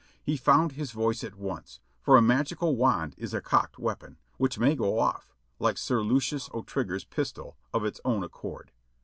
[0.23, 4.57] He found his voice at once, for a magical wand is a cocked weapon, which
[4.57, 8.71] may go off, like Sir Lucius O'Trigger's pistol, of its own accord.